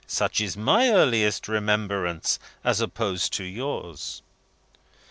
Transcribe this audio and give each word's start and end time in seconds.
Such 0.07 0.41
is 0.41 0.57
my 0.57 0.89
earliest 0.89 1.47
remembrance 1.47 2.39
as 2.63 2.81
opposed 2.81 3.33
to 3.33 3.43
yours!'" 3.43 4.23